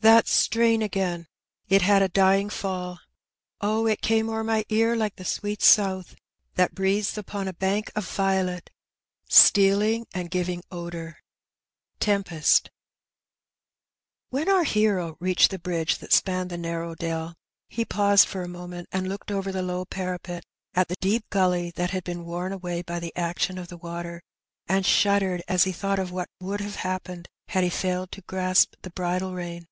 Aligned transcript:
That 0.00 0.28
strain 0.28 0.82
again; 0.82 1.26
it 1.68 1.82
had 1.82 2.00
a 2.00 2.06
dying 2.08 2.48
fall: 2.48 3.00
Od, 3.60 3.88
it 3.90 4.00
came 4.02 4.28
o'er 4.30 4.44
my 4.44 4.64
ear 4.68 4.94
like 4.94 5.16
the 5.16 5.24
sweet 5.24 5.60
south 5.62 6.14
That 6.54 6.76
breathes 6.76 7.18
upon 7.18 7.48
a 7.48 7.52
bank 7.52 7.90
of 7.96 8.08
violet?, 8.08 8.70
Stealing 9.28 10.06
and 10.14 10.30
givinfl^ 10.30 10.62
odour. 10.70 11.18
Tempest, 11.98 12.70
When 14.28 14.48
our 14.48 14.62
hero 14.62 15.16
reached 15.18 15.50
the 15.50 15.58
bridge 15.58 15.98
that 15.98 16.12
spanned 16.12 16.50
the 16.50 16.56
narrow 16.58 16.94
dell^ 16.94 17.34
he 17.68 17.84
paused 17.84 18.28
for 18.28 18.42
a 18.44 18.48
moment 18.48 18.88
and 18.92 19.08
looked 19.08 19.32
over 19.32 19.50
the 19.50 19.60
low 19.60 19.84
parapet 19.84 20.44
at 20.72 20.86
the 20.86 20.94
deep 21.00 21.28
gully 21.30 21.72
that 21.74 21.90
had 21.90 22.04
been 22.04 22.24
worn 22.24 22.52
away 22.52 22.80
by 22.80 23.00
the 23.00 23.14
action 23.16 23.58
of 23.58 23.66
the 23.66 23.76
water, 23.76 24.22
and 24.68 24.86
shuddered 24.86 25.42
as 25.48 25.64
he 25.64 25.72
thought 25.72 25.98
of 25.98 26.12
what 26.12 26.28
would 26.38 26.60
have 26.60 26.76
happened 26.76 27.26
had 27.48 27.64
he 27.64 27.70
failed 27.70 28.12
to 28.12 28.22
grasp 28.22 28.74
the 28.82 28.90
bridle 28.90 29.34
rein. 29.34 29.66